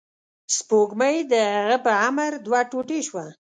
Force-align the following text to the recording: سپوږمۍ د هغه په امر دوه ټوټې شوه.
سپوږمۍ 0.55 1.17
د 1.31 1.33
هغه 1.55 1.77
په 1.85 1.91
امر 2.07 2.31
دوه 2.45 2.61
ټوټې 2.71 2.99
شوه. 3.07 3.25